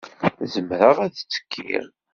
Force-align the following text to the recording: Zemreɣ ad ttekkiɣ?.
Zemreɣ 0.53 0.97
ad 1.05 1.13
ttekkiɣ?. 1.15 1.85